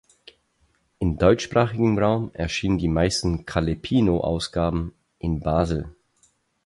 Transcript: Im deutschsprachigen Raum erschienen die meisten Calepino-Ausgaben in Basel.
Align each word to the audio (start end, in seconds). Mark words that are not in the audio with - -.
Im 0.97 1.19
deutschsprachigen 1.19 1.99
Raum 1.99 2.31
erschienen 2.33 2.79
die 2.79 2.87
meisten 2.87 3.45
Calepino-Ausgaben 3.45 4.95
in 5.19 5.41
Basel. 5.41 5.95